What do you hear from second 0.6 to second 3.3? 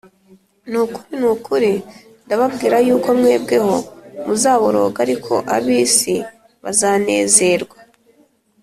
ni ukuri, ni ukuri, ndababwira yuko